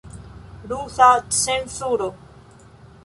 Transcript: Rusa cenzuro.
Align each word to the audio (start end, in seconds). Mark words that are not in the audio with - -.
Rusa 0.69 1.09
cenzuro. 1.29 2.09